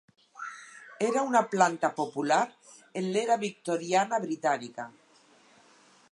Era 1.07 1.21
una 1.31 1.41
planta 1.49 1.91
popular 1.99 2.39
en 3.01 3.11
l'Era 3.17 3.37
Victoriana 3.43 4.21
britànica. 4.27 4.87